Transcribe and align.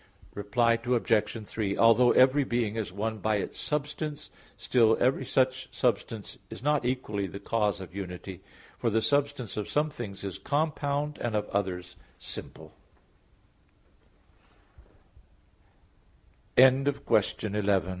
Reply 0.33 0.79
Obj. 0.83 1.47
3: 1.47 1.77
Although 1.77 2.11
every 2.13 2.43
being 2.43 2.75
is 2.75 2.91
one 2.91 3.19
by 3.19 3.35
its 3.35 3.59
substance, 3.59 4.31
still 4.57 4.97
every 4.99 5.23
such 5.23 5.69
substance 5.71 6.39
is 6.49 6.63
not 6.63 6.83
equally 6.85 7.27
the 7.27 7.39
cause 7.39 7.79
of 7.79 7.93
unity; 7.93 8.41
for 8.79 8.89
the 8.89 9.03
substance 9.03 9.57
of 9.57 9.69
some 9.69 9.91
things 9.91 10.23
is 10.23 10.39
compound 10.39 11.19
and 11.19 11.35
of 11.35 11.47
others 11.49 11.97
sim 12.17 12.51